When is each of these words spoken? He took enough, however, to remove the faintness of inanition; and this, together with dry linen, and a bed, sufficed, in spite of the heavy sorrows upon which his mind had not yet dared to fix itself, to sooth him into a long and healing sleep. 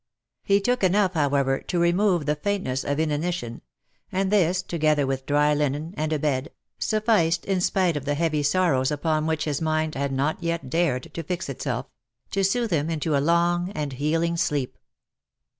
He 0.41 0.59
took 0.59 0.83
enough, 0.83 1.13
however, 1.13 1.59
to 1.59 1.77
remove 1.77 2.25
the 2.25 2.35
faintness 2.35 2.83
of 2.83 2.99
inanition; 2.99 3.61
and 4.11 4.31
this, 4.31 4.63
together 4.63 5.05
with 5.05 5.27
dry 5.27 5.53
linen, 5.53 5.93
and 5.95 6.11
a 6.11 6.17
bed, 6.17 6.49
sufficed, 6.79 7.45
in 7.45 7.61
spite 7.61 7.95
of 7.95 8.05
the 8.05 8.15
heavy 8.15 8.41
sorrows 8.41 8.89
upon 8.89 9.27
which 9.27 9.43
his 9.45 9.61
mind 9.61 9.93
had 9.93 10.11
not 10.11 10.41
yet 10.41 10.71
dared 10.71 11.13
to 11.13 11.21
fix 11.21 11.49
itself, 11.49 11.85
to 12.31 12.43
sooth 12.43 12.71
him 12.71 12.89
into 12.89 13.15
a 13.15 13.21
long 13.21 13.71
and 13.75 13.93
healing 13.93 14.37
sleep. 14.37 14.75